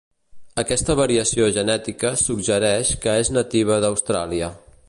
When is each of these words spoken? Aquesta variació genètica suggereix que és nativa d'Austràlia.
Aquesta 0.61 0.95
variació 0.99 1.51
genètica 1.59 2.13
suggereix 2.23 2.97
que 3.07 3.17
és 3.27 3.33
nativa 3.39 3.81
d'Austràlia. 3.85 4.55